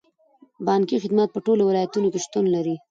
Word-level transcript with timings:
بانکي 0.67 0.95
خدمات 1.03 1.29
په 1.31 1.39
ټولو 1.45 1.61
ولایتونو 1.65 2.07
کې 2.13 2.19
شتون 2.25 2.45
لري. 2.55 2.75